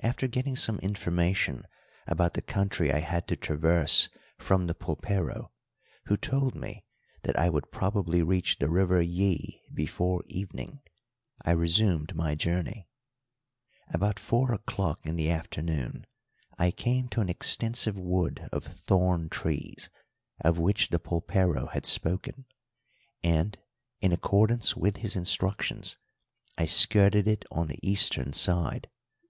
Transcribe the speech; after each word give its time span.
After 0.00 0.26
getting 0.28 0.56
some 0.56 0.78
information 0.80 1.66
about 2.06 2.34
the 2.34 2.42
country 2.42 2.92
I 2.92 2.98
had 2.98 3.26
to 3.28 3.34
traverse 3.34 4.10
from 4.36 4.66
the 4.66 4.74
pulpero, 4.74 5.52
who 6.04 6.18
told 6.18 6.54
me 6.54 6.84
that 7.22 7.38
I 7.38 7.48
would 7.48 7.72
probably 7.72 8.20
reach 8.22 8.58
the 8.58 8.68
River 8.68 9.02
Yí 9.02 9.62
before 9.72 10.22
evening, 10.26 10.82
I 11.40 11.52
resumed 11.52 12.14
my 12.14 12.34
journey. 12.34 12.88
About 13.88 14.18
four 14.20 14.52
o'clock 14.52 15.06
in 15.06 15.16
the 15.16 15.30
afternoon 15.30 16.04
I 16.58 16.70
came 16.70 17.08
to 17.08 17.22
an 17.22 17.30
extensive 17.30 17.98
wood 17.98 18.50
of 18.52 18.64
thorn 18.66 19.30
trees, 19.30 19.88
of 20.42 20.58
which 20.58 20.90
the 20.90 20.98
pulpero 20.98 21.68
had 21.68 21.86
spoken, 21.86 22.44
and, 23.22 23.56
in 24.02 24.12
accordance 24.12 24.76
with 24.76 24.98
his 24.98 25.16
instructions, 25.16 25.96
I 26.58 26.66
skirted 26.66 27.26
it 27.26 27.46
on 27.50 27.68
the 27.68 27.78
eastern 27.82 28.34
side. 28.34 28.90